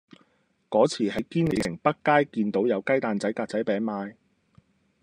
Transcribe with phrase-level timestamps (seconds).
[0.67, 4.15] 嗰次喺堅尼地城北街見到有雞蛋仔格仔餅賣